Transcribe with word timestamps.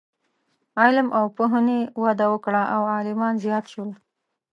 علم 0.81 1.07
او 1.19 1.25
پوهنې 1.37 1.79
وده 2.03 2.25
وکړه 2.33 2.63
او 2.75 2.81
عالمان 2.95 3.33
زیات 3.43 3.65
شول. 3.73 3.89